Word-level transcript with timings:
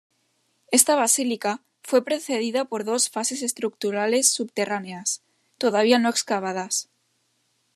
Esta 0.71 0.95
basílica 0.95 1.61
fue 1.83 2.03
precedida 2.03 2.65
por 2.65 2.85
dos 2.85 3.07
fases 3.11 3.43
estructurales 3.43 4.31
subterráneas, 4.31 5.21
todavía 5.59 5.99
no 5.99 6.09
excavadas. 6.09 6.89